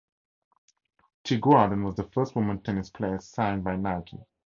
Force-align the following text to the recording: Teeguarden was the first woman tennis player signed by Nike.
Teeguarden 1.23 1.83
was 1.85 1.93
the 1.93 2.05
first 2.05 2.35
woman 2.35 2.59
tennis 2.63 2.89
player 2.89 3.19
signed 3.19 3.63
by 3.63 3.75
Nike. 3.75 4.17